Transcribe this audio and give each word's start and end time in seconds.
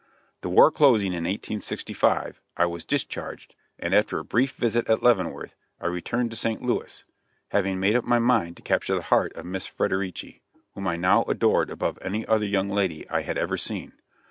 The 0.41 0.49
war 0.49 0.71
closing 0.71 1.13
in 1.13 1.25
1865, 1.25 2.41
I 2.57 2.65
was 2.65 2.83
discharged, 2.85 3.53
and 3.77 3.93
after 3.93 4.17
a 4.17 4.23
brief 4.23 4.53
visit 4.55 4.89
at 4.89 5.03
Leavenworth 5.03 5.55
I 5.79 5.85
returned 5.85 6.31
to 6.31 6.35
St. 6.35 6.59
Louis, 6.59 7.03
having 7.49 7.79
made 7.79 7.95
up 7.95 8.03
my 8.05 8.17
mind 8.17 8.55
to 8.57 8.63
capture 8.63 8.95
the 8.95 9.03
heart 9.13 9.31
of 9.33 9.45
Miss 9.45 9.67
Frederici, 9.67 10.41
whom 10.73 10.87
I 10.87 10.95
now 10.97 11.21
adored 11.25 11.69
above 11.69 11.99
any 12.01 12.25
other 12.25 12.47
young 12.47 12.67
lady 12.69 13.07
I 13.11 13.21
had 13.21 13.37
ever 13.37 13.57
seen. 13.57 13.93